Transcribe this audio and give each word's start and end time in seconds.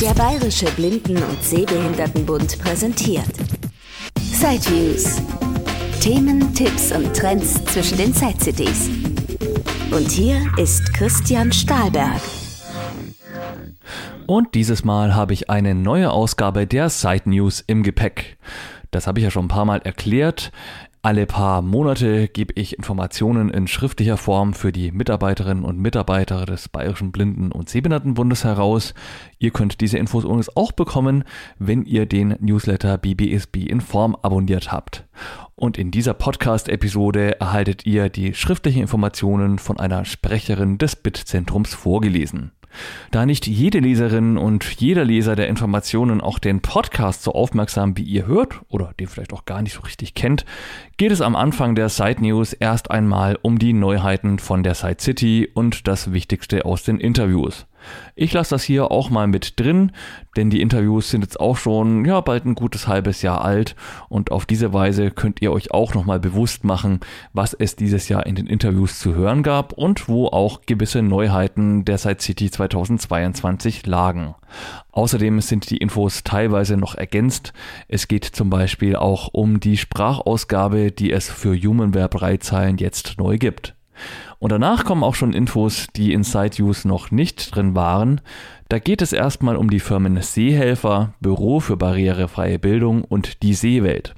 Der 0.00 0.12
Bayerische 0.12 0.66
Blinden- 0.72 1.22
und 1.22 1.42
Sehbehindertenbund 1.42 2.58
präsentiert 2.58 3.24
Sideviews. 4.20 5.22
Themen, 6.00 6.52
Tipps 6.52 6.92
und 6.92 7.16
Trends 7.16 7.64
zwischen 7.64 7.96
den 7.96 8.12
Side-Cities. 8.12 8.90
Und 9.90 10.10
hier 10.10 10.46
ist 10.58 10.92
Christian 10.92 11.50
Stahlberg. 11.50 12.20
Und 14.26 14.54
dieses 14.54 14.84
Mal 14.84 15.14
habe 15.14 15.32
ich 15.32 15.48
eine 15.48 15.74
neue 15.74 16.10
Ausgabe 16.10 16.66
der 16.66 16.90
Side 16.90 17.22
News 17.24 17.64
im 17.66 17.82
Gepäck. 17.82 18.36
Das 18.90 19.06
habe 19.06 19.18
ich 19.20 19.24
ja 19.24 19.30
schon 19.30 19.46
ein 19.46 19.48
paar 19.48 19.64
Mal 19.64 19.80
erklärt. 19.82 20.52
Alle 21.02 21.26
paar 21.26 21.62
Monate 21.62 22.26
gebe 22.26 22.52
ich 22.56 22.76
Informationen 22.76 23.48
in 23.48 23.68
schriftlicher 23.68 24.16
Form 24.16 24.54
für 24.54 24.72
die 24.72 24.90
Mitarbeiterinnen 24.90 25.64
und 25.64 25.78
Mitarbeiter 25.78 26.46
des 26.46 26.68
Bayerischen 26.68 27.12
Blinden- 27.12 27.52
und 27.52 27.68
Sehbehindertenbundes 27.68 28.42
heraus. 28.42 28.92
Ihr 29.38 29.52
könnt 29.52 29.80
diese 29.80 29.98
Infos 29.98 30.24
übrigens 30.24 30.56
auch 30.56 30.72
bekommen, 30.72 31.22
wenn 31.58 31.84
ihr 31.84 32.06
den 32.06 32.34
Newsletter 32.40 32.98
BBSB 32.98 33.58
in 33.68 33.80
Form 33.80 34.16
abonniert 34.20 34.72
habt. 34.72 35.06
Und 35.54 35.78
in 35.78 35.90
dieser 35.90 36.14
Podcast-Episode 36.14 37.40
erhaltet 37.40 37.86
ihr 37.86 38.08
die 38.08 38.34
schriftlichen 38.34 38.82
Informationen 38.82 39.58
von 39.58 39.78
einer 39.78 40.04
Sprecherin 40.04 40.76
des 40.76 40.96
BIT-Zentrums 40.96 41.72
vorgelesen. 41.72 42.52
Da 43.10 43.26
nicht 43.26 43.46
jede 43.46 43.78
Leserin 43.78 44.36
und 44.36 44.64
jeder 44.80 45.04
Leser 45.04 45.36
der 45.36 45.48
Informationen 45.48 46.20
auch 46.20 46.38
den 46.38 46.60
Podcast 46.60 47.22
so 47.22 47.32
aufmerksam 47.32 47.96
wie 47.96 48.02
ihr 48.02 48.26
hört 48.26 48.60
oder 48.68 48.92
den 48.98 49.08
vielleicht 49.08 49.32
auch 49.32 49.44
gar 49.44 49.62
nicht 49.62 49.74
so 49.74 49.80
richtig 49.80 50.14
kennt, 50.14 50.44
geht 50.96 51.12
es 51.12 51.20
am 51.20 51.36
Anfang 51.36 51.74
der 51.74 51.88
Side 51.88 52.20
News 52.20 52.52
erst 52.52 52.90
einmal 52.90 53.38
um 53.42 53.58
die 53.58 53.72
Neuheiten 53.72 54.38
von 54.38 54.62
der 54.62 54.74
Side 54.74 55.00
City 55.00 55.48
und 55.52 55.86
das 55.86 56.12
Wichtigste 56.12 56.64
aus 56.64 56.82
den 56.82 56.98
Interviews. 56.98 57.66
Ich 58.14 58.32
lasse 58.32 58.54
das 58.54 58.62
hier 58.62 58.90
auch 58.90 59.10
mal 59.10 59.26
mit 59.26 59.58
drin, 59.60 59.92
denn 60.36 60.50
die 60.50 60.60
Interviews 60.60 61.10
sind 61.10 61.22
jetzt 61.22 61.38
auch 61.38 61.56
schon 61.56 62.04
ja 62.04 62.20
bald 62.20 62.44
ein 62.44 62.54
gutes 62.54 62.88
halbes 62.88 63.22
Jahr 63.22 63.44
alt 63.44 63.76
und 64.08 64.30
auf 64.30 64.46
diese 64.46 64.72
Weise 64.72 65.10
könnt 65.10 65.42
ihr 65.42 65.52
euch 65.52 65.72
auch 65.72 65.94
noch 65.94 66.04
mal 66.04 66.18
bewusst 66.18 66.64
machen, 66.64 67.00
was 67.32 67.54
es 67.54 67.76
dieses 67.76 68.08
Jahr 68.08 68.26
in 68.26 68.34
den 68.34 68.46
Interviews 68.46 68.98
zu 68.98 69.14
hören 69.14 69.42
gab 69.42 69.72
und 69.72 70.08
wo 70.08 70.26
auch 70.28 70.62
gewisse 70.66 71.02
Neuheiten 71.02 71.84
der 71.84 71.98
Side 71.98 72.20
City 72.20 72.50
2022 72.50 73.86
lagen. 73.86 74.34
Außerdem 74.92 75.40
sind 75.40 75.68
die 75.70 75.76
Infos 75.76 76.24
teilweise 76.24 76.76
noch 76.76 76.94
ergänzt. 76.94 77.52
Es 77.88 78.08
geht 78.08 78.24
zum 78.24 78.48
Beispiel 78.48 78.96
auch 78.96 79.28
um 79.32 79.60
die 79.60 79.76
Sprachausgabe, 79.76 80.90
die 80.90 81.12
es 81.12 81.28
für 81.28 81.54
Humanware-Breitzeilen 81.54 82.78
jetzt 82.78 83.16
neu 83.18 83.36
gibt. 83.36 83.74
Und 84.38 84.52
danach 84.52 84.84
kommen 84.84 85.02
auch 85.02 85.14
schon 85.14 85.32
Infos, 85.32 85.86
die 85.96 86.12
in 86.12 86.22
SideUse 86.22 86.86
noch 86.86 87.10
nicht 87.10 87.54
drin 87.54 87.74
waren. 87.74 88.20
Da 88.68 88.78
geht 88.78 89.02
es 89.02 89.12
erstmal 89.12 89.56
um 89.56 89.70
die 89.70 89.80
Firmen 89.80 90.20
Seehelfer, 90.20 91.14
Büro 91.20 91.60
für 91.60 91.76
barrierefreie 91.76 92.58
Bildung 92.58 93.02
und 93.04 93.42
die 93.42 93.54
Seewelt. 93.54 94.14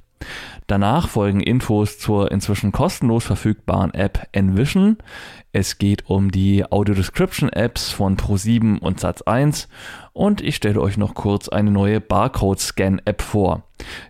Danach 0.67 1.09
folgen 1.09 1.39
Infos 1.39 1.97
zur 1.97 2.31
inzwischen 2.31 2.71
kostenlos 2.71 3.25
verfügbaren 3.25 3.93
App 3.93 4.27
Envision. 4.33 4.97
Es 5.51 5.79
geht 5.79 6.07
um 6.07 6.29
die 6.29 6.63
Audio 6.71 6.93
Description 6.93 7.49
Apps 7.49 7.89
von 7.89 8.17
Pro7 8.17 8.77
und 8.77 8.99
Satz1 8.99 9.67
und 10.13 10.41
ich 10.41 10.55
stelle 10.55 10.79
euch 10.79 10.97
noch 10.97 11.15
kurz 11.15 11.49
eine 11.49 11.71
neue 11.71 11.99
Barcode 12.01 12.59
Scan 12.59 13.01
App 13.05 13.23
vor. 13.23 13.63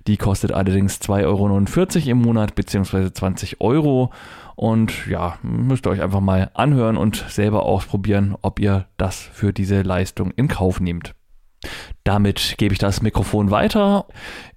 Die 0.08 0.18
kostet 0.18 0.52
allerdings 0.52 1.00
2,49 1.00 1.26
Euro 1.26 2.12
im 2.12 2.18
Monat 2.18 2.56
bzw. 2.56 3.14
20 3.14 3.62
Euro 3.62 4.12
und 4.60 5.08
ja, 5.08 5.40
müsst 5.42 5.88
ihr 5.88 5.90
euch 5.90 6.02
einfach 6.02 6.20
mal 6.20 6.52
anhören 6.54 6.98
und 6.98 7.16
selber 7.30 7.64
ausprobieren, 7.64 8.36
ob 8.42 8.60
ihr 8.60 8.88
das 8.98 9.16
für 9.16 9.54
diese 9.54 9.84
Leistung 9.84 10.32
in 10.32 10.50
Kauf 10.50 10.82
nehmt. 10.82 11.16
Damit 12.04 12.56
gebe 12.58 12.74
ich 12.74 12.80
das 12.80 13.02
Mikrofon 13.02 13.52
weiter. 13.52 14.06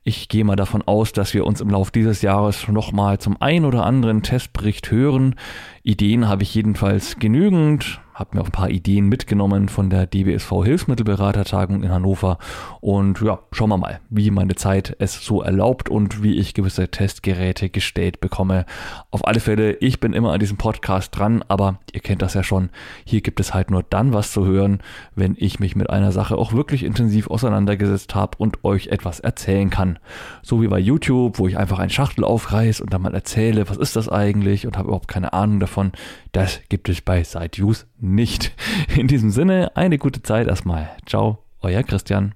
Ich 0.05 0.29
gehe 0.29 0.45
mal 0.45 0.57
davon 0.57 0.83
aus, 0.83 1.13
dass 1.13 1.35
wir 1.35 1.47
uns 1.47 1.61
im 1.61 1.71
Laufe 1.71 1.93
dieses 1.93 2.23
Jahres 2.23 2.67
nochmal 2.69 3.19
zum 3.19 3.41
ein 3.41 3.65
oder 3.65 3.85
anderen 3.85 4.23
Testbericht 4.23 4.91
hören. 4.91 5.35
Ideen 5.83 6.29
habe 6.29 6.43
ich 6.43 6.55
jedenfalls 6.55 7.19
genügend 7.19 8.01
habe 8.15 8.37
mir 8.37 8.43
auch 8.43 8.47
ein 8.47 8.53
paar 8.53 8.71
Ideen 8.71 9.09
mitgenommen 9.09 9.69
von 9.69 9.89
der 9.89 10.07
DBSV 10.07 10.51
Hilfsmittelberatertagung 10.65 11.83
in 11.83 11.91
Hannover 11.91 12.39
und 12.81 13.21
ja, 13.21 13.41
schauen 13.53 13.71
wir 13.71 13.79
mal, 13.79 14.01
wie 14.11 14.31
meine 14.31 14.55
Zeit 14.55 14.95
es 14.99 15.25
so 15.25 15.43
erlaubt 15.43 15.89
und 15.89 16.23
wie 16.23 16.39
ich 16.39 16.55
gewisse 16.55 16.89
Testgeräte 16.89 17.71
gestellt 17.71 18.21
bekomme. 18.21 18.67
Auf 19.11 19.27
alle 19.27 19.41
Fälle, 19.41 19.75
ich 19.75 19.99
bin 19.99 20.13
immer 20.13 20.33
an 20.33 20.41
diesem 20.41 20.59
Podcast 20.59 21.17
dran, 21.17 21.43
aber 21.49 21.81
ihr 21.93 22.01
kennt 22.01 22.23
das 22.23 22.35
ja 22.35 22.43
schon, 22.43 22.71
hier 23.05 23.23
gibt 23.23 23.41
es 23.41 23.55
halt 23.55 23.71
nur 23.71 23.83
dann 23.83 24.13
was 24.13 24.33
zu 24.33 24.45
hören, 24.45 24.81
wenn 25.15 25.35
ich 25.39 25.59
mich 25.59 25.75
mit 25.75 25.89
einer 25.89 26.13
Sache 26.13 26.37
auch 26.37 26.53
wirklich 26.53 26.85
intensiv 26.85 27.29
auseinandergesetzt 27.33 28.15
habe 28.15 28.39
und 28.39 28.65
euch 28.65 28.89
etwas 28.89 29.21
erzählen 29.21 29.71
kann. 29.71 29.99
So 30.43 30.63
wie 30.63 30.69
bei 30.69 30.79
YouTube, 30.79 31.39
wo 31.39 31.49
ich 31.49 31.59
einfach 31.59 31.79
ein 31.79 31.91
Schachtel 31.91 32.25
aufreiß 32.25 32.81
und 32.81 32.93
dann 32.93 33.03
mal 33.03 33.15
erzähle, 33.15 33.69
was 33.69 33.77
ist 33.77 33.97
das 33.97 34.09
eigentlich 34.09 34.67
und 34.67 34.77
habe 34.77 34.89
überhaupt 34.89 35.09
keine 35.09 35.33
Ahnung 35.33 35.61
davon. 35.61 35.93
Das 36.33 36.61
gibt 36.69 36.89
es 36.89 37.01
bei 37.01 37.25
SideUse 37.25 37.87
nicht. 37.99 38.53
In 38.97 39.09
diesem 39.09 39.31
Sinne, 39.31 39.77
eine 39.77 39.99
gute 39.99 40.23
Zeit 40.23 40.47
erstmal. 40.47 40.91
Ciao, 41.07 41.39
euer 41.61 41.83
Christian. 41.83 42.35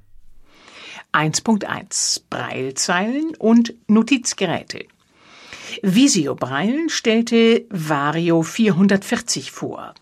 1.1 1.12 2.22
Breilzeilen 2.28 3.34
und 3.38 3.74
Notizgeräte. 3.88 4.84
Visio 5.82 6.34
Breil 6.34 6.88
stellte 6.88 7.64
Vario 7.70 8.42
440 8.42 9.50
vor. 9.50 9.94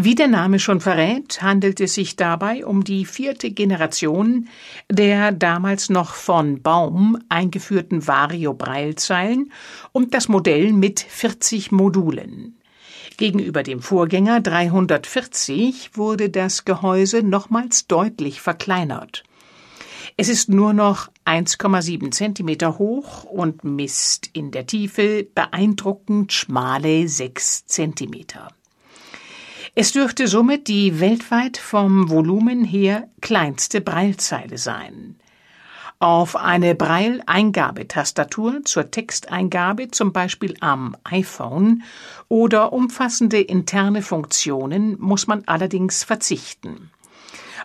Wie 0.00 0.14
der 0.14 0.28
Name 0.28 0.60
schon 0.60 0.80
verrät, 0.80 1.42
handelt 1.42 1.80
es 1.80 1.94
sich 1.94 2.14
dabei 2.14 2.64
um 2.64 2.84
die 2.84 3.04
vierte 3.04 3.50
Generation 3.50 4.48
der 4.88 5.32
damals 5.32 5.90
noch 5.90 6.14
von 6.14 6.62
Baum 6.62 7.18
eingeführten 7.28 8.06
Vario 8.06 8.54
Breilzeilen 8.54 9.52
und 9.90 10.14
das 10.14 10.28
Modell 10.28 10.72
mit 10.72 11.00
40 11.00 11.72
Modulen. 11.72 12.56
Gegenüber 13.16 13.64
dem 13.64 13.82
Vorgänger 13.82 14.40
340 14.40 15.96
wurde 15.96 16.30
das 16.30 16.64
Gehäuse 16.64 17.24
nochmals 17.24 17.88
deutlich 17.88 18.40
verkleinert. 18.40 19.24
Es 20.16 20.28
ist 20.28 20.48
nur 20.48 20.74
noch 20.74 21.08
1,7 21.24 22.12
Zentimeter 22.12 22.78
hoch 22.78 23.24
und 23.24 23.64
misst 23.64 24.30
in 24.32 24.52
der 24.52 24.64
Tiefe 24.64 25.26
beeindruckend 25.34 26.32
schmale 26.32 27.08
6 27.08 27.66
Zentimeter. 27.66 28.50
Es 29.80 29.92
dürfte 29.92 30.26
somit 30.26 30.66
die 30.66 30.98
weltweit 30.98 31.56
vom 31.56 32.10
Volumen 32.10 32.64
her 32.64 33.08
kleinste 33.20 33.80
Breilzeile 33.80 34.58
sein 34.58 35.14
auf 36.00 36.36
eine 36.36 36.74
Braille-Eingabetastatur 36.74 38.64
zur 38.64 38.90
Texteingabe, 38.90 39.90
zum 39.90 40.12
Beispiel 40.12 40.54
am 40.60 40.96
iPhone, 41.04 41.82
oder 42.28 42.72
umfassende 42.72 43.40
interne 43.40 44.02
Funktionen 44.02 44.96
muss 45.00 45.26
man 45.26 45.42
allerdings 45.46 46.04
verzichten. 46.04 46.90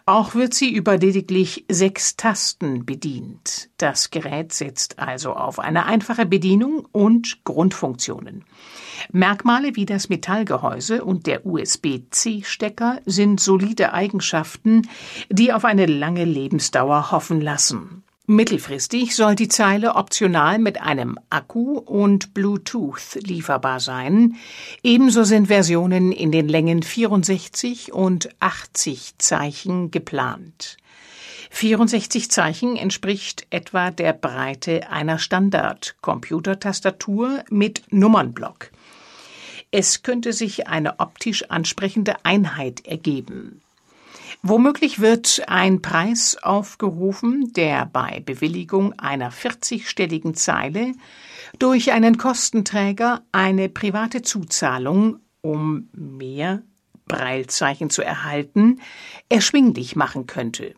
Auch 0.05 0.35
wird 0.35 0.53
sie 0.53 0.69
über 0.69 0.97
lediglich 0.97 1.63
sechs 1.69 2.17
Tasten 2.17 2.85
bedient. 2.85 3.69
Das 3.77 4.11
Gerät 4.11 4.51
setzt 4.51 4.99
also 4.99 5.31
auf 5.31 5.59
eine 5.59 5.85
einfache 5.85 6.25
Bedienung 6.25 6.85
und 6.91 7.45
Grundfunktionen. 7.45 8.43
Merkmale 9.13 9.77
wie 9.77 9.85
das 9.85 10.09
Metallgehäuse 10.09 11.05
und 11.05 11.25
der 11.25 11.45
USB-C-Stecker 11.45 12.99
sind 13.05 13.39
solide 13.39 13.93
Eigenschaften, 13.93 14.89
die 15.29 15.53
auf 15.53 15.63
eine 15.63 15.85
lange 15.85 16.25
Lebensdauer 16.25 17.11
hoffen 17.11 17.39
lassen. 17.39 18.02
Mittelfristig 18.33 19.15
soll 19.15 19.35
die 19.35 19.47
Zeile 19.47 19.93
optional 19.93 20.57
mit 20.57 20.81
einem 20.81 21.19
Akku 21.29 21.77
und 21.77 22.33
Bluetooth 22.33 23.19
lieferbar 23.21 23.79
sein. 23.79 24.37
Ebenso 24.81 25.23
sind 25.23 25.49
Versionen 25.49 26.11
in 26.11 26.31
den 26.31 26.47
Längen 26.47 26.81
64 26.81 27.93
und 27.93 28.29
80 28.39 29.19
Zeichen 29.19 29.91
geplant. 29.91 30.77
64 31.51 32.31
Zeichen 32.31 32.75
entspricht 32.75 33.45
etwa 33.51 33.91
der 33.91 34.13
Breite 34.13 34.89
einer 34.89 35.19
Standard-Computertastatur 35.19 37.43
mit 37.51 37.83
Nummernblock. 37.91 38.71
Es 39.69 40.01
könnte 40.01 40.33
sich 40.33 40.67
eine 40.67 40.99
optisch 40.99 41.51
ansprechende 41.51 42.15
Einheit 42.25 42.83
ergeben. 42.87 43.61
Womöglich 44.45 44.99
wird 44.99 45.41
ein 45.47 45.81
Preis 45.81 46.35
aufgerufen, 46.43 47.53
der 47.53 47.85
bei 47.85 48.21
Bewilligung 48.25 48.91
einer 48.99 49.31
40-stelligen 49.31 50.33
Zeile 50.33 50.91
durch 51.59 51.93
einen 51.93 52.17
Kostenträger 52.17 53.23
eine 53.31 53.69
private 53.69 54.21
Zuzahlung, 54.21 55.21
um 55.39 55.87
mehr 55.93 56.61
Breilzeichen 57.05 57.89
zu 57.89 58.01
erhalten, 58.01 58.81
erschwinglich 59.29 59.95
machen 59.95 60.27
könnte. 60.27 60.75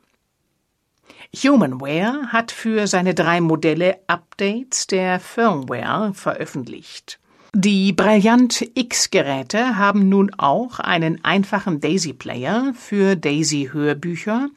Humanware 1.35 2.27
hat 2.31 2.51
für 2.51 2.85
seine 2.85 3.15
drei 3.15 3.41
Modelle 3.41 3.99
Updates 4.05 4.85
der 4.85 5.19
Firmware 5.19 6.13
veröffentlicht. 6.13 7.19
Die 7.57 7.93
Brilliant 7.93 8.69
X-Geräte 8.73 9.77
haben 9.77 10.09
nun 10.09 10.33
auch 10.33 10.79
einen 10.81 11.23
einfachen 11.23 11.79
Daisy-Player 11.79 12.73
für 12.75 13.15
Daisy-Hörbücher, 13.15 14.49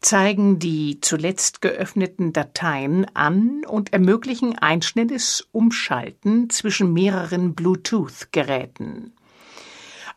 zeigen 0.00 0.58
die 0.58 0.98
zuletzt 1.02 1.60
geöffneten 1.60 2.32
Dateien 2.32 3.06
an 3.12 3.66
und 3.68 3.92
ermöglichen 3.92 4.56
ein 4.58 4.80
schnelles 4.80 5.46
Umschalten 5.52 6.48
zwischen 6.48 6.94
mehreren 6.94 7.52
Bluetooth-Geräten. 7.52 9.12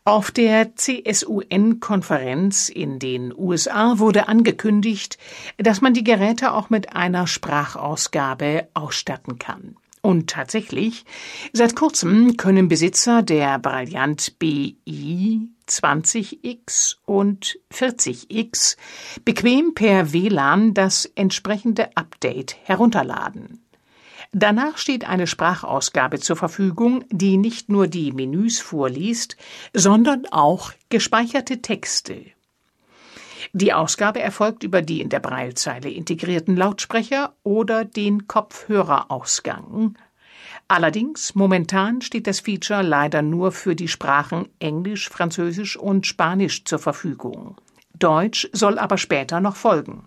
Auf 0.06 0.30
der 0.30 0.74
CSUN-Konferenz 0.74 2.70
in 2.70 2.98
den 2.98 3.34
USA 3.36 3.98
wurde 3.98 4.26
angekündigt, 4.26 5.18
dass 5.58 5.82
man 5.82 5.92
die 5.92 6.04
Geräte 6.04 6.54
auch 6.54 6.70
mit 6.70 6.96
einer 6.96 7.26
Sprachausgabe 7.26 8.68
ausstatten 8.72 9.38
kann. 9.38 9.76
Und 10.06 10.30
tatsächlich, 10.30 11.04
seit 11.52 11.74
kurzem 11.74 12.36
können 12.36 12.68
Besitzer 12.68 13.24
der 13.24 13.58
Brilliant 13.58 14.38
BI 14.38 15.48
20X 15.68 16.98
und 17.04 17.58
40X 17.74 18.76
bequem 19.24 19.74
per 19.74 20.12
WLAN 20.12 20.74
das 20.74 21.06
entsprechende 21.16 21.96
Update 21.96 22.56
herunterladen. 22.62 23.64
Danach 24.30 24.78
steht 24.78 25.08
eine 25.08 25.26
Sprachausgabe 25.26 26.20
zur 26.20 26.36
Verfügung, 26.36 27.02
die 27.10 27.36
nicht 27.36 27.68
nur 27.68 27.88
die 27.88 28.12
Menüs 28.12 28.60
vorliest, 28.60 29.36
sondern 29.72 30.26
auch 30.30 30.70
gespeicherte 30.88 31.62
Texte. 31.62 32.26
Die 33.58 33.72
Ausgabe 33.72 34.20
erfolgt 34.20 34.64
über 34.64 34.82
die 34.82 35.00
in 35.00 35.08
der 35.08 35.18
Braillezeile 35.18 35.88
integrierten 35.88 36.56
Lautsprecher 36.56 37.32
oder 37.42 37.86
den 37.86 38.28
Kopfhörerausgang. 38.28 39.96
Allerdings 40.68 41.34
momentan 41.34 42.02
steht 42.02 42.26
das 42.26 42.40
Feature 42.40 42.82
leider 42.82 43.22
nur 43.22 43.52
für 43.52 43.74
die 43.74 43.88
Sprachen 43.88 44.46
Englisch, 44.58 45.08
Französisch 45.08 45.78
und 45.78 46.06
Spanisch 46.06 46.66
zur 46.66 46.78
Verfügung. 46.78 47.56
Deutsch 47.98 48.46
soll 48.52 48.78
aber 48.78 48.98
später 48.98 49.40
noch 49.40 49.56
folgen. 49.56 50.04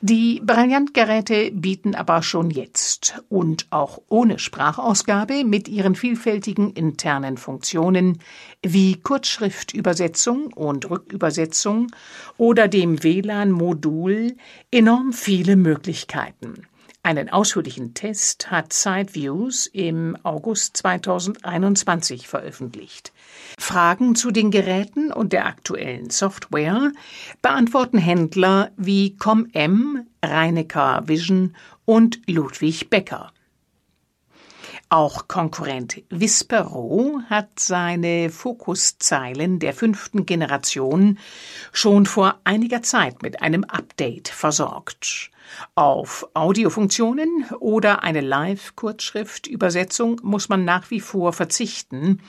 Die 0.00 0.40
Brillant-Geräte 0.44 1.50
bieten 1.52 1.94
aber 1.94 2.22
schon 2.22 2.50
jetzt 2.50 3.22
und 3.28 3.66
auch 3.70 4.00
ohne 4.08 4.38
Sprachausgabe 4.38 5.44
mit 5.44 5.68
ihren 5.68 5.94
vielfältigen 5.94 6.72
internen 6.72 7.36
Funktionen 7.36 8.18
wie 8.62 8.96
Kurzschriftübersetzung 8.96 10.52
und 10.52 10.88
Rückübersetzung 10.90 11.88
oder 12.36 12.68
dem 12.68 13.02
WLAN-Modul 13.02 14.36
enorm 14.70 15.12
viele 15.12 15.56
Möglichkeiten. 15.56 16.66
Einen 17.08 17.30
ausführlichen 17.30 17.94
Test 17.94 18.50
hat 18.50 18.74
SideViews 18.74 19.64
im 19.64 20.18
August 20.24 20.76
2021 20.76 22.28
veröffentlicht. 22.28 23.14
Fragen 23.58 24.14
zu 24.14 24.30
den 24.30 24.50
Geräten 24.50 25.10
und 25.10 25.32
der 25.32 25.46
aktuellen 25.46 26.10
Software 26.10 26.92
beantworten 27.40 27.96
Händler 27.96 28.72
wie 28.76 29.16
ComM, 29.16 30.06
Reinecker 30.22 31.04
Vision 31.06 31.56
und 31.86 32.20
Ludwig 32.26 32.90
Becker. 32.90 33.32
Auch 34.90 35.28
Konkurrent 35.28 36.02
Vispero 36.08 37.20
hat 37.28 37.60
seine 37.60 38.30
Fokuszeilen 38.30 39.58
der 39.58 39.74
fünften 39.74 40.24
Generation 40.24 41.18
schon 41.72 42.06
vor 42.06 42.40
einiger 42.44 42.80
Zeit 42.80 43.22
mit 43.22 43.42
einem 43.42 43.64
Update 43.64 44.28
versorgt. 44.28 45.30
Auf 45.74 46.26
Audiofunktionen 46.32 47.44
oder 47.60 48.02
eine 48.02 48.22
Live-Kurzschrift-Übersetzung 48.22 50.22
muss 50.22 50.48
man 50.48 50.64
nach 50.64 50.90
wie 50.90 51.00
vor 51.00 51.34
verzichten. 51.34 52.22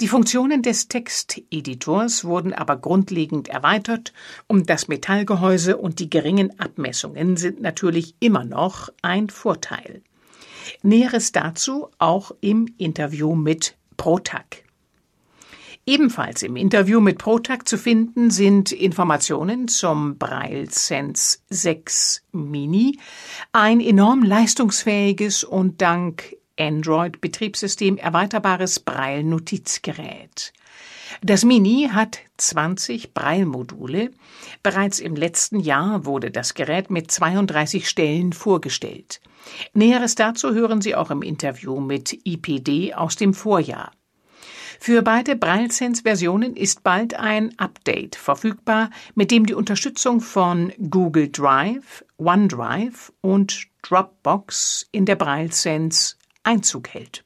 Die 0.00 0.06
Funktionen 0.06 0.62
des 0.62 0.86
Texteditors 0.86 2.24
wurden 2.24 2.52
aber 2.52 2.76
grundlegend 2.76 3.48
erweitert 3.48 4.12
und 4.46 4.70
das 4.70 4.86
Metallgehäuse 4.86 5.76
und 5.76 5.98
die 5.98 6.08
geringen 6.08 6.56
Abmessungen 6.60 7.36
sind 7.36 7.60
natürlich 7.60 8.14
immer 8.20 8.44
noch 8.44 8.90
ein 9.02 9.28
Vorteil. 9.28 10.02
Näheres 10.82 11.32
dazu 11.32 11.88
auch 11.98 12.32
im 12.40 12.68
Interview 12.78 13.34
mit 13.34 13.76
Protag. 13.96 14.44
Ebenfalls 15.88 16.42
im 16.42 16.56
Interview 16.56 17.00
mit 17.00 17.18
Protag 17.18 17.58
zu 17.64 17.78
finden 17.78 18.30
sind 18.30 18.72
Informationen 18.72 19.68
zum 19.68 20.18
Braille 20.18 20.66
Sense 20.68 21.38
6 21.48 22.24
Mini, 22.32 22.98
ein 23.52 23.80
enorm 23.80 24.24
leistungsfähiges 24.24 25.44
und 25.44 25.80
dank 25.80 26.36
Android-Betriebssystem 26.58 27.98
erweiterbares 27.98 28.80
Braille-Notizgerät. 28.80 30.52
Das 31.22 31.44
Mini 31.44 31.88
hat 31.92 32.18
20 32.36 33.14
Braille-Module. 33.14 34.10
Bereits 34.62 34.98
im 34.98 35.16
letzten 35.16 35.60
Jahr 35.60 36.04
wurde 36.04 36.30
das 36.30 36.54
Gerät 36.54 36.90
mit 36.90 37.10
32 37.10 37.88
Stellen 37.88 38.32
vorgestellt. 38.32 39.20
Näheres 39.72 40.14
dazu 40.14 40.52
hören 40.52 40.80
Sie 40.80 40.94
auch 40.94 41.10
im 41.10 41.22
Interview 41.22 41.80
mit 41.80 42.12
IPD 42.26 42.94
aus 42.94 43.16
dem 43.16 43.32
Vorjahr. 43.32 43.92
Für 44.78 45.00
beide 45.00 45.36
BrailleSense-Versionen 45.36 46.54
ist 46.54 46.82
bald 46.82 47.14
ein 47.14 47.58
Update 47.58 48.14
verfügbar, 48.16 48.90
mit 49.14 49.30
dem 49.30 49.46
die 49.46 49.54
Unterstützung 49.54 50.20
von 50.20 50.72
Google 50.90 51.30
Drive, 51.30 52.04
OneDrive 52.18 53.12
und 53.22 53.68
Dropbox 53.82 54.86
in 54.92 55.06
der 55.06 55.16
BrailleSense 55.16 56.16
Einzug 56.42 56.88
hält. 56.90 57.24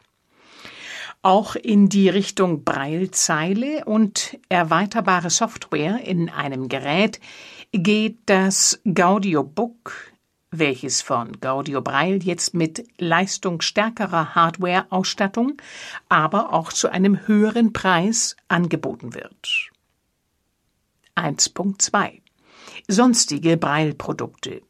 Auch 1.23 1.55
in 1.55 1.89
die 1.89 2.09
Richtung 2.09 2.65
Braillezeile 2.65 3.85
und 3.85 4.39
erweiterbare 4.49 5.29
Software 5.29 6.01
in 6.05 6.31
einem 6.31 6.69
Gerät 6.69 7.21
geht 7.73 8.19
das 8.27 8.81
Gaudio 8.95 9.45
Book 9.45 10.11
welches 10.51 11.01
von 11.01 11.41
Gaudio 11.41 11.81
Braille 11.81 12.19
jetzt 12.19 12.55
mit 12.55 12.85
leistungsstärkerer 12.99 14.35
Hardware-Ausstattung, 14.35 15.61
aber 16.09 16.53
auch 16.53 16.73
zu 16.73 16.89
einem 16.89 17.27
höheren 17.27 17.73
Preis 17.73 18.37
angeboten 18.49 19.15
wird. 19.15 19.71
1.2 21.15 22.21
Sonstige 22.89 23.57
Braille-Produkte 23.57 24.63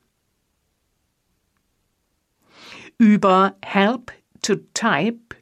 Über 2.99 3.57
Help 3.63 4.13
to 4.43 4.57
Type, 4.75 5.37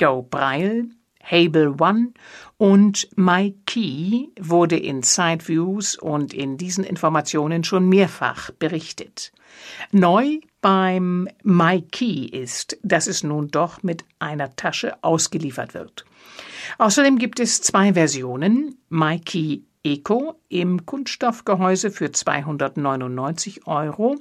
Go 0.00 0.22
Braille, 0.22 0.88
Hable 1.22 1.76
One 1.78 2.14
und 2.56 3.06
MyKey 3.16 4.32
wurde 4.40 4.78
in 4.78 5.02
Sideviews 5.02 5.94
und 5.94 6.32
in 6.32 6.56
diesen 6.56 6.84
Informationen 6.84 7.64
schon 7.64 7.86
mehrfach 7.86 8.50
berichtet. 8.52 9.30
Neu 9.92 10.38
beim 10.62 11.28
MyKey 11.42 12.24
ist, 12.24 12.78
dass 12.82 13.08
es 13.08 13.22
nun 13.22 13.48
doch 13.48 13.82
mit 13.82 14.06
einer 14.18 14.56
Tasche 14.56 15.04
ausgeliefert 15.04 15.74
wird. 15.74 16.06
Außerdem 16.78 17.18
gibt 17.18 17.38
es 17.38 17.60
zwei 17.60 17.92
Versionen, 17.92 18.78
MyKey 18.88 19.64
Eco 19.84 20.40
im 20.48 20.86
Kunststoffgehäuse 20.86 21.90
für 21.90 22.10
299 22.10 23.66
Euro. 23.66 24.16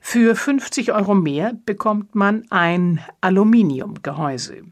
Für 0.00 0.34
50 0.34 0.92
Euro 0.92 1.14
mehr 1.14 1.52
bekommt 1.66 2.14
man 2.14 2.44
ein 2.48 3.00
Aluminiumgehäuse. 3.20 4.64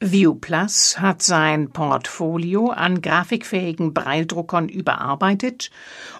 ViewPlus 0.00 1.00
hat 1.00 1.22
sein 1.22 1.70
Portfolio 1.70 2.70
an 2.70 3.02
grafikfähigen 3.02 3.94
Breildruckern 3.94 4.68
überarbeitet 4.68 5.72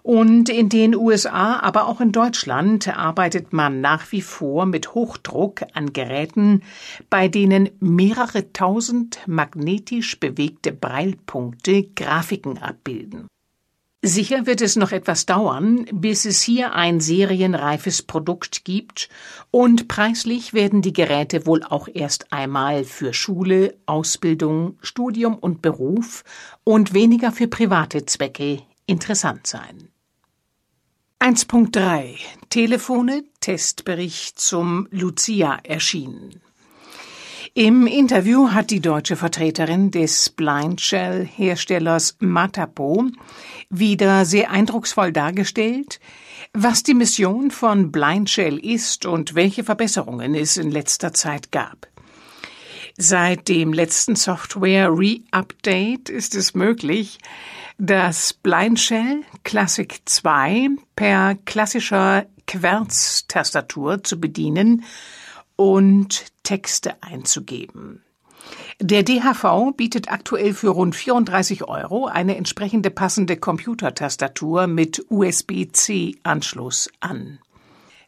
und 0.03 0.49
in 0.49 0.69
den 0.69 0.97
USA, 0.97 1.61
aber 1.61 1.87
auch 1.87 2.01
in 2.01 2.11
Deutschland 2.11 2.89
arbeitet 2.89 3.53
man 3.53 3.81
nach 3.81 4.11
wie 4.11 4.21
vor 4.21 4.67
mit 4.67 4.95
Hochdruck 4.95 5.63
an 5.75 5.93
Geräten, 5.93 6.65
bei 7.09 7.29
denen 7.29 7.71
mehrere 7.79 8.53
tausend 8.53 9.21
magnetisch 9.29 10.19
bewegte 10.19 10.73
Breilpunkte 10.73 11.85
Grafiken 11.95 12.59
abbilden. 12.59 13.29
Sicher 14.01 14.47
wird 14.47 14.61
es 14.61 14.77
noch 14.77 14.93
etwas 14.93 15.27
dauern, 15.27 15.85
bis 15.93 16.25
es 16.25 16.41
hier 16.41 16.75
ein 16.75 17.01
serienreifes 17.01 18.03
Produkt 18.03 18.65
gibt, 18.65 19.09
und 19.51 19.89
preislich 19.89 20.55
werden 20.55 20.83
die 20.83 20.93
Geräte 20.93 21.47
wohl 21.47 21.65
auch 21.65 21.89
erst 21.93 22.33
einmal 22.33 22.85
für 22.85 23.13
Schule, 23.13 23.77
Ausbildung, 23.87 24.79
Studium 24.83 25.37
und 25.37 25.63
Beruf 25.63 26.23
und 26.63 26.95
weniger 26.95 27.33
für 27.33 27.49
private 27.49 28.07
Zwecke 28.07 28.63
interessant 28.87 29.49
sein. 29.49 29.89
1.3 31.19 32.15
Telefone 32.51 33.25
Testbericht 33.41 34.39
zum 34.39 34.87
Lucia 34.93 35.59
erschienen. 35.65 36.41
Im 37.59 37.89
Interview 37.89 38.53
hat 38.53 38.71
die 38.71 38.79
deutsche 38.79 39.17
Vertreterin 39.17 39.91
des 39.91 40.31
Blindshell-Herstellers 40.31 42.15
Matapo 42.21 43.07
wieder 43.69 44.25
sehr 44.25 44.53
eindrucksvoll 44.53 45.13
dargestellt, 45.13 45.99
was 46.53 46.85
die 46.85 46.95
Mission 46.95 47.51
von 47.51 47.91
Blindshell 47.91 48.59
ist 48.59 49.07
und 49.07 49.35
welche 49.35 49.65
Verbesserungen 49.65 50.37
es 50.37 50.57
in 50.57 50.71
letzter 50.71 51.13
Zeit 51.13 51.51
gab. 51.51 51.89
Seit 52.97 53.49
dem 53.49 53.73
letzten 53.73 54.15
Software 54.15 54.91
Re-Update 54.93 56.11
ist 56.11 56.37
es 56.37 56.55
möglich, 56.55 57.19
das 57.77 58.35
Blind 58.35 58.79
Shell 58.79 59.25
Classic 59.43 59.99
2 60.05 60.69
per 60.95 61.35
klassischer 61.45 62.25
Querz-Tastatur 62.47 64.05
zu 64.05 64.21
bedienen 64.21 64.85
und 65.59 66.27
Texte 66.45 67.03
einzugeben. 67.03 68.03
Der 68.81 69.03
DHV 69.03 69.77
bietet 69.77 70.11
aktuell 70.11 70.55
für 70.55 70.69
rund 70.69 70.95
34 70.95 71.65
Euro 71.65 72.07
eine 72.07 72.37
entsprechende 72.37 72.91
passende 72.91 73.37
Computertastatur 73.37 74.69
mit 74.69 75.05
USB-C-Anschluss 75.11 76.89
an. 77.01 77.41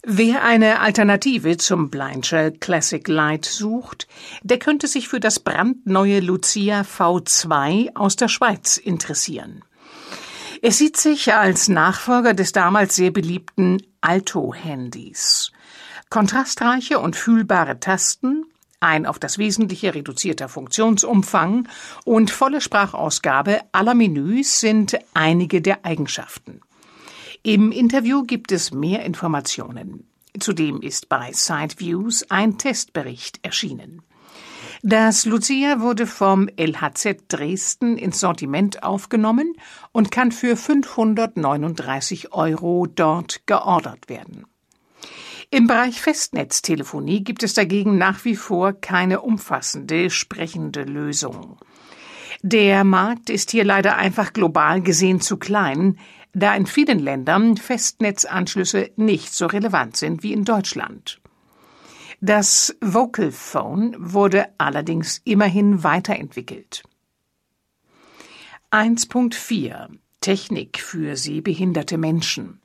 Wer 0.02 0.44
eine 0.44 0.80
Alternative 0.80 1.56
zum 1.56 1.90
Blindshell 1.90 2.52
Classic 2.52 3.06
Lite 3.06 3.50
sucht, 3.50 4.06
der 4.42 4.58
könnte 4.58 4.86
sich 4.86 5.08
für 5.08 5.20
das 5.20 5.40
brandneue 5.40 6.20
Lucia 6.20 6.82
V2 6.82 7.96
aus 7.96 8.16
der 8.16 8.28
Schweiz 8.28 8.76
interessieren. 8.76 9.62
Es 10.62 10.78
sieht 10.78 10.96
sich 10.96 11.34
als 11.34 11.68
Nachfolger 11.68 12.32
des 12.32 12.52
damals 12.52 12.94
sehr 12.94 13.10
beliebten 13.10 13.82
Alto-Handys. 14.00 15.52
Kontrastreiche 16.10 16.98
und 16.98 17.14
fühlbare 17.14 17.78
Tasten, 17.78 18.44
ein 18.80 19.06
auf 19.06 19.20
das 19.20 19.38
Wesentliche 19.38 19.94
reduzierter 19.94 20.48
Funktionsumfang 20.48 21.68
und 22.04 22.32
volle 22.32 22.60
Sprachausgabe 22.60 23.60
aller 23.70 23.94
Menüs 23.94 24.58
sind 24.58 24.98
einige 25.14 25.62
der 25.62 25.84
Eigenschaften. 25.84 26.62
Im 27.44 27.70
Interview 27.70 28.24
gibt 28.24 28.50
es 28.50 28.72
mehr 28.72 29.04
Informationen. 29.04 30.08
Zudem 30.38 30.82
ist 30.82 31.08
bei 31.08 31.30
Sideviews 31.32 32.28
ein 32.28 32.58
Testbericht 32.58 33.38
erschienen. 33.42 34.02
Das 34.82 35.26
Lucia 35.26 35.80
wurde 35.80 36.08
vom 36.08 36.48
LHZ 36.56 37.26
Dresden 37.28 37.98
ins 37.98 38.18
Sortiment 38.18 38.82
aufgenommen 38.82 39.54
und 39.92 40.10
kann 40.10 40.32
für 40.32 40.56
539 40.56 42.32
Euro 42.32 42.86
dort 42.86 43.46
geordert 43.46 44.08
werden. 44.08 44.46
Im 45.52 45.66
Bereich 45.66 46.00
Festnetztelefonie 46.00 47.24
gibt 47.24 47.42
es 47.42 47.54
dagegen 47.54 47.98
nach 47.98 48.24
wie 48.24 48.36
vor 48.36 48.72
keine 48.72 49.20
umfassende 49.20 50.08
sprechende 50.08 50.84
Lösung. 50.84 51.58
Der 52.42 52.84
Markt 52.84 53.30
ist 53.30 53.50
hier 53.50 53.64
leider 53.64 53.96
einfach 53.96 54.32
global 54.32 54.80
gesehen 54.80 55.20
zu 55.20 55.38
klein, 55.38 55.98
da 56.32 56.54
in 56.54 56.66
vielen 56.66 57.00
Ländern 57.00 57.56
Festnetzanschlüsse 57.56 58.92
nicht 58.94 59.34
so 59.34 59.46
relevant 59.46 59.96
sind 59.96 60.22
wie 60.22 60.32
in 60.32 60.44
Deutschland. 60.44 61.20
Das 62.20 62.76
Vocal 62.80 63.32
Phone 63.32 63.96
wurde 63.98 64.46
allerdings 64.56 65.20
immerhin 65.24 65.82
weiterentwickelt. 65.82 66.84
1.4 68.70 69.88
Technik 70.20 70.78
für 70.78 71.16
sehbehinderte 71.16 71.98
Menschen 71.98 72.60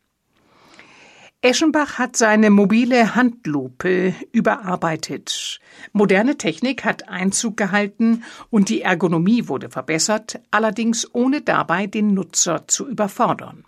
Eschenbach 1.46 2.00
hat 2.00 2.18
seine 2.18 2.50
mobile 2.50 3.14
Handlupe 3.14 4.16
überarbeitet. 4.32 5.60
Moderne 5.94 6.40
Technik 6.40 6.84
hat 6.84 7.08
Einzug 7.08 7.56
gehalten 7.56 8.24
und 8.50 8.70
die 8.70 8.82
Ergonomie 8.82 9.48
wurde 9.48 9.70
verbessert, 9.70 10.40
allerdings 10.50 11.08
ohne 11.14 11.42
dabei 11.42 11.86
den 11.86 12.16
Nutzer 12.16 12.68
zu 12.68 12.88
überfordern. 12.88 13.64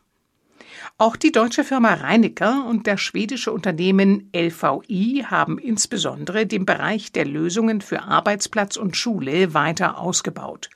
Auch 0.98 1.16
die 1.16 1.32
deutsche 1.32 1.64
Firma 1.64 1.94
Reinecker 1.94 2.66
und 2.66 2.88
das 2.88 3.00
schwedische 3.00 3.52
Unternehmen 3.52 4.32
LVI 4.36 5.26
haben 5.28 5.60
insbesondere 5.60 6.48
den 6.48 6.66
Bereich 6.66 7.12
der 7.12 7.26
Lösungen 7.26 7.82
für 7.82 8.02
Arbeitsplatz 8.02 8.78
und 8.78 8.98
Schule 8.98 9.54
weiter 9.54 10.00
ausgebaut. 10.00 10.72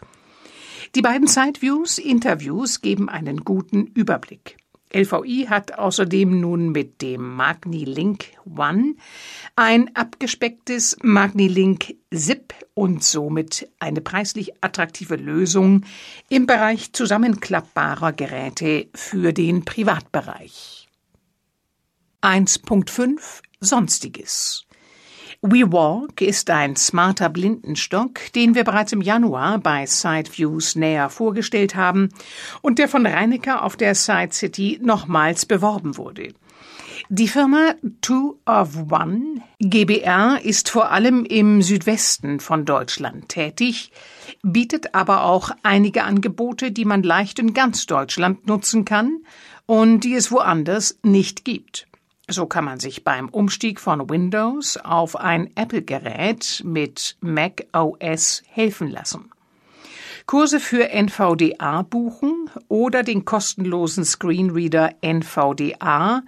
Die 0.93 1.01
beiden 1.01 1.25
Sideviews 1.25 1.97
Interviews 1.97 2.81
geben 2.81 3.09
einen 3.09 3.37
guten 3.37 3.87
Überblick. 3.87 4.60
LVI 4.93 5.47
hat 5.49 5.77
außerdem 5.77 6.39
nun 6.39 6.69
mit 6.69 7.01
dem 7.01 7.35
MagniLink 7.35 8.25
One 8.45 8.95
ein 9.55 9.95
abgespecktes 9.95 10.97
MagniLink 11.01 11.95
Zip 12.13 12.53
und 12.73 13.03
somit 13.03 13.69
eine 13.79 14.01
preislich 14.01 14.53
attraktive 14.61 15.15
Lösung 15.15 15.85
im 16.29 16.45
Bereich 16.45 16.93
zusammenklappbarer 16.93 18.13
Geräte 18.13 18.87
für 18.93 19.33
den 19.33 19.63
Privatbereich. 19.65 20.89
1.5 22.21 23.41
Sonstiges 23.59 24.65
WeWalk 25.43 26.21
ist 26.21 26.51
ein 26.51 26.75
smarter 26.75 27.27
Blindenstock, 27.27 28.31
den 28.35 28.53
wir 28.53 28.63
bereits 28.63 28.91
im 28.91 29.01
Januar 29.01 29.57
bei 29.57 29.87
Sideviews 29.87 30.75
näher 30.75 31.09
vorgestellt 31.09 31.73
haben 31.73 32.09
und 32.61 32.77
der 32.77 32.87
von 32.87 33.07
Reinecker 33.07 33.63
auf 33.63 33.75
der 33.75 33.95
Side 33.95 34.33
City 34.33 34.79
nochmals 34.83 35.47
beworben 35.47 35.97
wurde. 35.97 36.35
Die 37.09 37.27
Firma 37.27 37.73
Two 38.01 38.37
of 38.45 38.91
One 38.91 39.41
GBR 39.57 40.39
ist 40.43 40.69
vor 40.69 40.91
allem 40.91 41.25
im 41.25 41.63
Südwesten 41.63 42.39
von 42.39 42.63
Deutschland 42.63 43.29
tätig, 43.29 43.91
bietet 44.43 44.93
aber 44.93 45.23
auch 45.23 45.49
einige 45.63 46.03
Angebote, 46.03 46.71
die 46.71 46.85
man 46.85 47.01
leicht 47.01 47.39
in 47.39 47.55
ganz 47.55 47.87
Deutschland 47.87 48.45
nutzen 48.45 48.85
kann 48.85 49.23
und 49.65 50.01
die 50.03 50.13
es 50.13 50.31
woanders 50.31 50.99
nicht 51.01 51.45
gibt. 51.45 51.87
So 52.31 52.45
kann 52.45 52.63
man 52.63 52.79
sich 52.79 53.03
beim 53.03 53.27
Umstieg 53.27 53.81
von 53.81 54.09
Windows 54.09 54.77
auf 54.77 55.17
ein 55.17 55.49
Apple-Gerät 55.55 56.61
mit 56.63 57.17
Mac 57.19 57.65
OS 57.73 58.41
helfen 58.47 58.89
lassen. 58.89 59.29
Kurse 60.27 60.61
für 60.61 60.89
NVDA 60.91 61.81
buchen 61.81 62.49
oder 62.69 63.03
den 63.03 63.25
kostenlosen 63.25 64.05
Screenreader 64.05 64.95
NVDA 65.01 66.23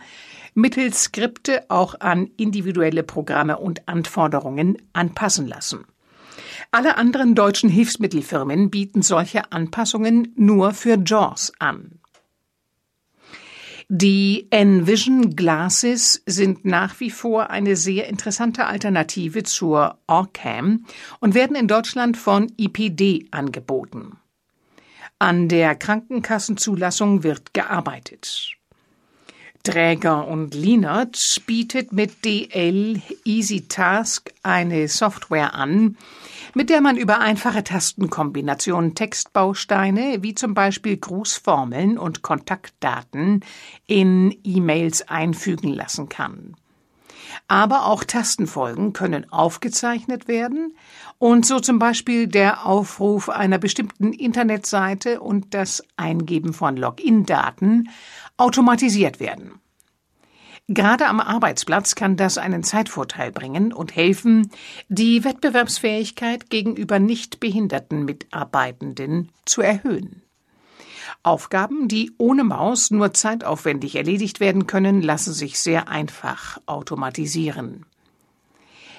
mittels 0.56 1.04
Skripte 1.04 1.64
auch 1.70 1.96
an 2.02 2.30
individuelle 2.36 3.04
Programme 3.04 3.58
und 3.58 3.88
Anforderungen 3.88 4.78
anpassen 4.92 5.48
lassen. 5.48 5.86
Alle 6.72 6.98
anderen 6.98 7.34
deutschen 7.34 7.70
Hilfsmittelfirmen 7.70 8.70
bieten 8.70 9.04
solche 9.04 9.54
Anpassungen 9.54 10.34
nur 10.36 10.74
für 10.74 10.98
JAWS 10.98 11.54
an. 11.60 12.00
Die 13.96 14.48
Envision 14.50 15.36
Glasses 15.36 16.24
sind 16.26 16.66
nach 16.66 17.00
wie 17.00 17.12
vor 17.12 17.52
eine 17.52 17.76
sehr 17.76 18.08
interessante 18.08 18.66
Alternative 18.66 19.44
zur 19.44 20.00
Orcam 20.08 20.86
und 21.20 21.36
werden 21.36 21.56
in 21.56 21.68
Deutschland 21.68 22.18
von 22.18 22.52
IPD 22.58 23.28
angeboten. 23.30 24.18
An 25.20 25.48
der 25.48 25.76
Krankenkassenzulassung 25.76 27.22
wird 27.22 27.54
gearbeitet. 27.54 28.56
Träger 29.62 30.28
und 30.28 30.56
Linert 30.56 31.20
bietet 31.46 31.94
mit 31.94 32.26
DL 32.26 33.00
Easy 33.26 33.68
Task 33.68 34.34
eine 34.42 34.88
Software 34.88 35.54
an, 35.54 35.98
mit 36.54 36.70
der 36.70 36.82
man 36.82 36.98
über 36.98 37.20
einfache 37.20 37.64
Tastenkombinationen 37.64 38.96
Textbausteine 38.96 40.20
wie 40.22 40.36
zum 40.36 40.54
Beispiel 40.54 40.98
Grußformeln 40.98 41.98
und 41.98 42.22
Kontaktdaten 42.22 43.44
in 43.88 44.38
E-Mails 44.44 45.08
einfügen 45.08 45.70
lassen 45.70 46.10
kann. 46.10 46.56
Aber 47.48 47.88
auch 47.88 48.04
Tastenfolgen 48.04 48.94
können 48.94 49.32
aufgezeichnet 49.32 50.28
werden 50.28 50.76
und 51.18 51.46
so 51.46 51.60
zum 51.60 51.80
Beispiel 51.80 52.28
der 52.28 52.66
Aufruf 52.66 53.30
einer 53.30 53.58
bestimmten 53.58 54.14
Internetseite 54.14 55.20
und 55.20 55.54
das 55.54 55.84
Eingeben 55.98 56.54
von 56.54 56.78
Login-Daten 56.78 57.90
automatisiert 58.38 59.20
werden. 59.20 59.63
Gerade 60.70 61.08
am 61.08 61.20
Arbeitsplatz 61.20 61.94
kann 61.94 62.16
das 62.16 62.38
einen 62.38 62.64
Zeitvorteil 62.64 63.34
bringen 63.34 63.74
und 63.74 63.96
helfen, 63.98 64.50
die 64.88 65.26
Wettbewerbsfähigkeit 65.26 66.50
gegenüber 66.50 67.00
nicht 67.00 67.42
behinderten 67.42 68.06
Mitarbeitenden 68.06 69.30
zu 69.46 69.62
erhöhen. 69.62 70.22
Aufgaben, 71.22 71.90
die 71.90 72.14
ohne 72.18 72.46
Maus 72.46 72.92
nur 72.92 73.14
zeitaufwendig 73.14 73.96
erledigt 73.96 74.40
werden 74.40 74.66
können, 74.66 75.02
lassen 75.02 75.34
sich 75.34 75.60
sehr 75.60 75.90
einfach 75.90 76.60
automatisieren. 76.66 77.86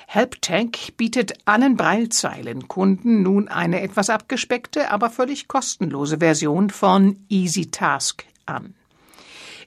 HelpTech 0.07 0.95
bietet 0.99 1.33
allen 1.47 1.77
Braillezeilenkunden 1.77 3.23
nun 3.23 3.49
eine 3.49 3.81
etwas 3.81 4.11
abgespeckte, 4.11 4.91
aber 4.91 5.09
völlig 5.09 5.49
kostenlose 5.49 6.19
Version 6.19 6.69
von 6.69 7.25
EasyTask 7.31 8.25
an. 8.45 8.75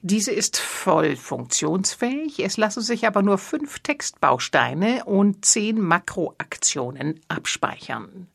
Diese 0.02 0.30
ist 0.30 0.58
voll 0.58 1.16
funktionsfähig, 1.16 2.38
es 2.40 2.56
lassen 2.56 2.82
sich 2.82 3.06
aber 3.06 3.22
nur 3.22 3.38
fünf 3.38 3.80
Textbausteine 3.80 5.04
und 5.04 5.44
zehn 5.44 5.80
Makroaktionen 5.80 7.20
abspeichern. 7.28 8.28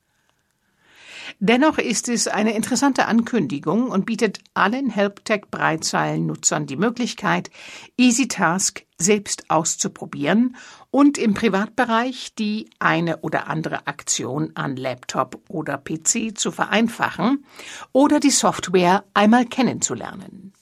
Dennoch 1.39 1.77
ist 1.77 2.09
es 2.09 2.27
eine 2.27 2.53
interessante 2.53 3.05
Ankündigung 3.05 3.89
und 3.89 4.05
bietet 4.05 4.39
allen 4.53 4.89
HelpTech-Breitzeilen-Nutzern 4.89 6.65
die 6.65 6.75
Möglichkeit, 6.75 7.49
EasyTask 7.97 8.83
selbst 8.97 9.49
auszuprobieren 9.49 10.55
und 10.91 11.17
im 11.17 11.33
Privatbereich 11.33 12.35
die 12.35 12.69
eine 12.79 13.17
oder 13.21 13.47
andere 13.47 13.87
Aktion 13.87 14.51
an 14.55 14.75
Laptop 14.75 15.41
oder 15.49 15.77
PC 15.77 16.37
zu 16.37 16.51
vereinfachen 16.51 17.45
oder 17.91 18.19
die 18.19 18.31
Software 18.31 19.03
einmal 19.13 19.45
kennenzulernen. 19.45 20.53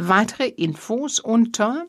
Weitere 0.00 0.46
Infos 0.46 1.18
unter 1.18 1.88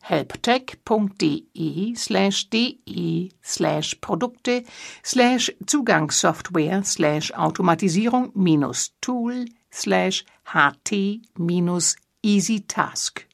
helptech.de 0.00 1.94
slash 1.94 2.50
de 2.50 3.30
slash 3.42 4.00
Produkte 4.00 4.64
slash 5.04 5.52
Zugangssoftware 5.64 6.84
slash 6.84 7.30
Automatisierung 7.32 8.32
minus 8.34 8.92
Tool 9.00 9.44
slash 9.70 10.24
ht 10.44 11.20
minus 11.38 11.94
EasyTask. 12.24 13.24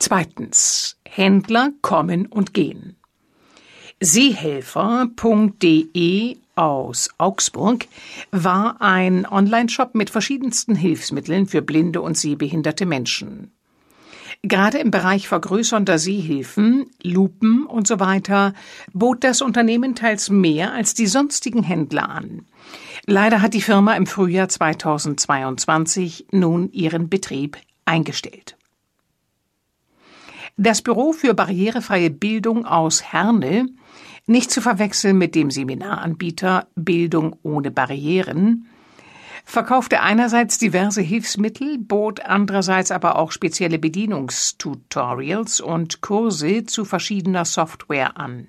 Zweitens. 0.00 0.96
Händler 1.06 1.70
kommen 1.82 2.26
und 2.26 2.52
gehen. 2.52 2.96
Seehelfer.de 3.98 6.36
aus 6.54 7.08
Augsburg 7.16 7.86
war 8.30 8.82
ein 8.82 9.26
Online-Shop 9.26 9.94
mit 9.94 10.10
verschiedensten 10.10 10.74
Hilfsmitteln 10.74 11.46
für 11.46 11.62
blinde 11.62 12.02
und 12.02 12.18
sehbehinderte 12.18 12.84
Menschen. 12.84 13.52
Gerade 14.42 14.76
im 14.78 14.90
Bereich 14.90 15.28
vergrößernder 15.28 15.98
Sehhilfen, 15.98 16.90
Lupen 17.02 17.64
und 17.64 17.86
so 17.86 17.98
weiter 17.98 18.52
bot 18.92 19.24
das 19.24 19.40
Unternehmen 19.40 19.94
teils 19.94 20.28
mehr 20.28 20.74
als 20.74 20.92
die 20.92 21.06
sonstigen 21.06 21.62
Händler 21.62 22.10
an. 22.10 22.44
Leider 23.06 23.40
hat 23.40 23.54
die 23.54 23.62
Firma 23.62 23.94
im 23.94 24.06
Frühjahr 24.06 24.50
2022 24.50 26.26
nun 26.32 26.70
ihren 26.72 27.08
Betrieb 27.08 27.56
eingestellt. 27.86 28.56
Das 30.58 30.82
Büro 30.82 31.12
für 31.12 31.34
barrierefreie 31.34 32.10
Bildung 32.10 32.66
aus 32.66 33.02
Herne, 33.02 33.68
nicht 34.26 34.50
zu 34.50 34.60
verwechseln 34.60 35.18
mit 35.18 35.34
dem 35.34 35.50
Seminaranbieter 35.50 36.66
Bildung 36.74 37.36
ohne 37.42 37.70
Barrieren, 37.70 38.68
verkaufte 39.44 40.00
einerseits 40.00 40.58
diverse 40.58 41.00
Hilfsmittel, 41.00 41.78
bot 41.78 42.20
andererseits 42.20 42.90
aber 42.90 43.16
auch 43.16 43.30
spezielle 43.30 43.78
Bedienungstutorials 43.78 45.60
und 45.60 46.00
Kurse 46.00 46.64
zu 46.64 46.84
verschiedener 46.84 47.44
Software 47.44 48.16
an. 48.16 48.48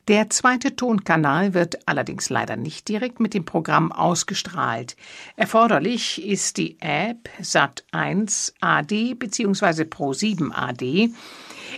Der 0.08 0.28
zweite 0.28 0.76
Tonkanal 0.76 1.54
wird 1.54 1.88
allerdings 1.88 2.28
leider 2.28 2.56
nicht 2.56 2.88
direkt 2.88 3.20
mit 3.20 3.32
dem 3.32 3.44
Programm 3.44 3.90
ausgestrahlt. 3.90 4.96
Erforderlich 5.36 6.24
ist 6.24 6.58
die 6.58 6.76
App 6.80 7.28
Sat1 7.40 8.52
AD 8.60 9.14
bzw. 9.14 9.82
Pro7 9.84 10.52
AD, 10.52 11.10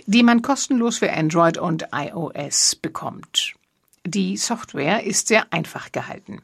die 0.05 0.23
man 0.23 0.41
kostenlos 0.41 0.97
für 0.97 1.11
Android 1.11 1.57
und 1.57 1.87
iOS 1.93 2.75
bekommt. 2.75 3.53
Die 4.05 4.37
Software 4.37 5.03
ist 5.03 5.27
sehr 5.27 5.51
einfach 5.51 5.91
gehalten. 5.91 6.41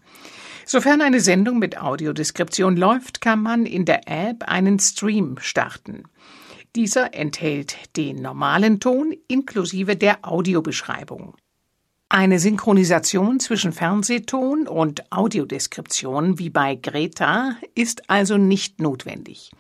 Sofern 0.65 1.01
eine 1.01 1.19
Sendung 1.19 1.59
mit 1.59 1.77
Audiodeskription 1.79 2.77
läuft, 2.77 3.21
kann 3.21 3.41
man 3.41 3.65
in 3.65 3.85
der 3.85 4.07
App 4.07 4.43
einen 4.47 4.79
Stream 4.79 5.37
starten. 5.39 6.03
Dieser 6.75 7.13
enthält 7.13 7.75
den 7.97 8.21
normalen 8.21 8.79
Ton 8.79 9.13
inklusive 9.27 9.95
der 9.95 10.19
Audiobeschreibung. 10.23 11.35
Eine 12.09 12.39
Synchronisation 12.39 13.39
zwischen 13.39 13.73
Fernsehton 13.73 14.67
und 14.67 15.11
Audiodeskription 15.11 16.39
wie 16.39 16.49
bei 16.49 16.75
Greta 16.75 17.55
ist 17.75 18.09
also 18.09 18.37
nicht 18.37 18.79
notwendig. 18.79 19.51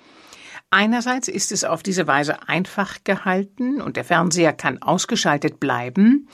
Einerseits 0.75 1.27
ist 1.27 1.51
es 1.51 1.65
auf 1.65 1.83
diese 1.83 2.07
Weise 2.07 2.49
einfach 2.49 3.03
gehalten 3.03 3.79
und 3.79 3.95
der 3.95 4.03
Fernseher 4.03 4.53
kann 4.53 4.81
ausgeschaltet 4.81 5.59
bleiben. 5.59 6.27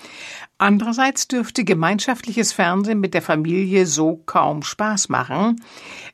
Andererseits 0.58 1.28
dürfte 1.28 1.66
gemeinschaftliches 1.66 2.54
Fernsehen 2.54 3.02
mit 3.02 3.14
der 3.14 3.22
Familie 3.22 3.86
so 3.86 4.24
kaum 4.26 4.64
Spaß 4.64 5.10
machen, 5.10 5.62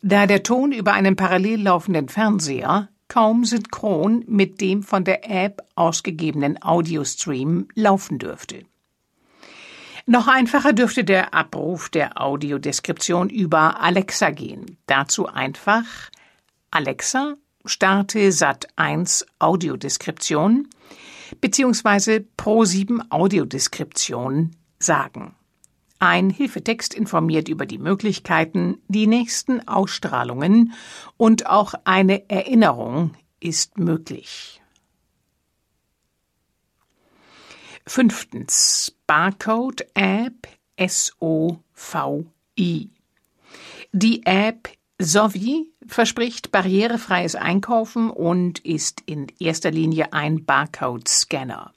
da 0.01 0.25
der 0.25 0.41
Ton 0.41 0.71
über 0.71 0.93
einen 0.93 1.15
parallel 1.15 1.61
laufenden 1.61 2.09
Fernseher 2.09 2.89
kaum 3.09 3.45
synchron 3.45 4.23
mit 4.27 4.59
dem 4.59 4.81
von 4.81 5.03
der 5.03 5.29
App 5.29 5.61
ausgegebenen 5.75 6.59
Audiostream 6.63 7.67
laufen 7.75 8.17
dürfte. 8.17 8.65
Noch 10.07 10.27
einfacher 10.27 10.73
dürfte 10.73 11.03
der 11.03 11.35
Abruf 11.35 11.89
der 11.89 12.19
Audiodeskription 12.19 13.29
über 13.29 13.81
Alexa 13.81 14.31
gehen. 14.31 14.77
Dazu 14.87 15.27
einfach 15.27 15.85
Alexa 16.71 17.35
starte 17.65 18.31
Sat 18.31 18.67
1 18.75 19.25
Audiodeskription 19.39 20.67
bzw. 21.41 22.21
Pro7 22.37 23.09
Audiodeskription 23.09 24.55
sagen. 24.79 25.35
Ein 25.99 26.29
Hilfetext 26.29 26.93
informiert 26.93 27.47
über 27.47 27.65
die 27.65 27.77
Möglichkeiten, 27.77 28.77
die 28.87 29.07
nächsten 29.07 29.67
Ausstrahlungen 29.67 30.73
und 31.17 31.47
auch 31.47 31.73
eine 31.85 32.29
Erinnerung 32.29 33.15
ist 33.39 33.77
möglich. 33.77 34.61
Fünftens 37.87 38.95
Barcode 39.07 39.85
App 39.93 40.47
SOVI. 40.79 41.59
Die 43.91 44.25
App 44.25 44.69
Sovi 44.97 45.73
verspricht 45.85 46.51
barrierefreies 46.51 47.35
Einkaufen 47.35 48.09
und 48.09 48.59
ist 48.59 49.03
in 49.05 49.27
erster 49.39 49.69
Linie 49.69 50.13
ein 50.13 50.45
Barcode-Scanner. 50.45 51.73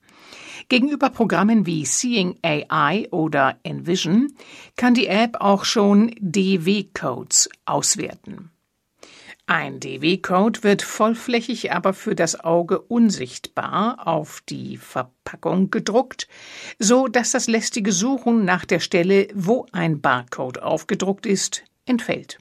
Gegenüber 0.69 1.11
Programmen 1.11 1.67
wie 1.67 1.85
Seeing 1.85 2.39
AI 2.43 3.09
oder 3.11 3.59
Envision 3.65 4.33
kann 4.77 4.95
die 4.95 5.09
App 5.09 5.37
auch 5.41 5.65
schon 5.65 6.15
DW-Codes 6.21 7.49
auswerten. 7.65 8.53
Ein 9.47 9.81
DW-Code 9.81 10.63
wird 10.63 10.83
vollflächig, 10.83 11.73
aber 11.73 11.95
für 11.95 12.15
das 12.15 12.39
Auge 12.39 12.81
unsichtbar 12.83 14.07
auf 14.07 14.43
die 14.49 14.77
Verpackung 14.77 15.71
gedruckt, 15.71 16.29
so 16.79 17.09
dass 17.09 17.33
das 17.33 17.49
lästige 17.49 17.91
Suchen 17.93 18.45
nach 18.45 18.65
der 18.65 18.79
Stelle, 18.79 19.27
wo 19.35 19.67
ein 19.73 20.01
Barcode 20.01 20.63
aufgedruckt 20.63 21.27
ist, 21.27 21.65
entfällt. 21.85 22.39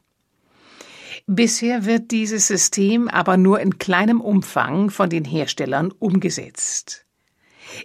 Bisher 1.25 1.86
wird 1.86 2.12
dieses 2.12 2.47
System 2.47 3.08
aber 3.08 3.38
nur 3.38 3.60
in 3.60 3.80
kleinem 3.80 4.21
Umfang 4.21 4.89
von 4.89 5.10
den 5.10 5.25
Herstellern 5.25 5.91
umgesetzt. 5.99 7.06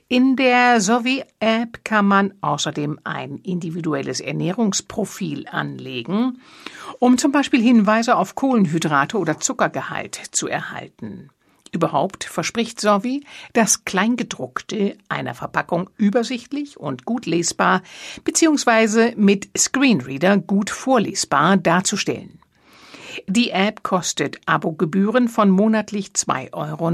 In 0.09 0.37
der 0.37 0.81
Sovi-App 0.81 1.85
kann 1.85 2.07
man 2.07 2.35
außerdem 2.41 3.01
ein 3.05 3.39
individuelles 3.39 4.21
Ernährungsprofil 4.21 5.47
anlegen, 5.49 6.41
um 6.99 7.19
zum 7.19 7.33
Beispiel 7.33 7.61
Hinweise 7.61 8.17
auf 8.17 8.35
Kohlenhydrate 8.35 9.19
oder 9.19 9.41
Zuckergehalt 9.41 10.15
zu 10.31 10.47
erhalten. 10.47 11.31
Überhaupt 11.73 12.25
verspricht 12.25 12.81
Sovi, 12.81 13.25
das 13.55 13.85
Kleingedruckte 13.85 14.99
einer 15.09 15.35
Verpackung 15.35 15.89
übersichtlich 15.97 16.79
und 16.79 17.07
gut 17.07 17.25
lesbar 17.25 17.83
bzw. 18.25 19.15
mit 19.17 19.49
Screenreader 19.57 20.37
gut 20.37 20.69
vorlesbar 20.69 21.57
darzustellen. 21.57 22.42
Die 23.27 23.51
App 23.51 23.83
kostet 23.83 24.39
Abogebühren 24.47 25.29
von 25.29 25.51
monatlich 25.51 26.09
2,49 26.09 26.53
Euro 26.53 26.91